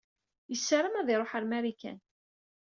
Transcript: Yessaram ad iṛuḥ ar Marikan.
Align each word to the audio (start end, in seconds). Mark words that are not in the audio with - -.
Yessaram 0.51 0.95
ad 0.97 1.07
iṛuḥ 1.15 1.31
ar 1.37 1.45
Marikan. 1.51 1.99